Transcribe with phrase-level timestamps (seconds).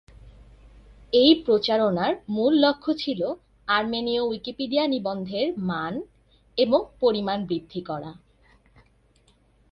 [1.13, 3.21] এই প্রচারণার মূল লক্ষ্য ছিল
[3.67, 5.93] আর্মেনীয় উইকিপিডিয়া নিবন্ধের মান
[6.57, 8.11] এবং পরিমাণ বৃদ্ধি করা।